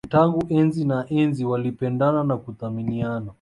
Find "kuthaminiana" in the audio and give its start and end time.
2.37-3.29